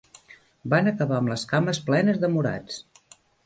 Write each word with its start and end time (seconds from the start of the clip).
Van 0.73 0.89
acabar 0.93 1.19
amb 1.23 1.31
les 1.33 1.45
cames 1.53 1.83
plenes 1.91 2.21
de 2.25 2.33
morats. 2.39 2.85